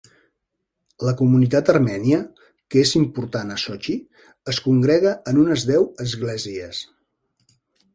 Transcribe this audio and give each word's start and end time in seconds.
La 1.07 1.13
comunitat 1.19 1.69
armènia, 1.73 2.21
que 2.75 2.81
és 2.85 2.95
important 3.03 3.55
a 3.59 3.61
Sochi, 3.67 3.97
es 4.55 4.65
congrega 4.71 5.17
en 5.35 5.45
unes 5.47 5.71
deu 5.75 5.91
esglésies. 6.11 6.87